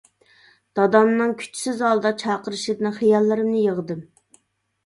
دادامنىڭ 0.77 1.35
كۈچسىز 1.41 1.83
ھالدا 1.87 2.13
چاقىرىشىدىن 2.23 2.97
خىياللىرىمنى 2.97 3.63
يىغدىم. 3.67 4.05